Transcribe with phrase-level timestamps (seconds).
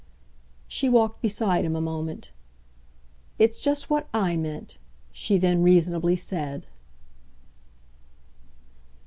[0.67, 2.31] She walked beside him a moment.
[3.37, 4.79] "It's just what I meant,"
[5.11, 6.65] she then reasonably said.